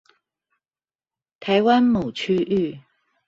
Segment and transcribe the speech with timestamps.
[1.39, 2.79] 台灣某區域